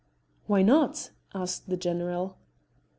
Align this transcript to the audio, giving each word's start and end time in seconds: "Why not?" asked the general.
"Why 0.47 0.63
not?" 0.63 1.11
asked 1.35 1.69
the 1.69 1.77
general. 1.77 2.39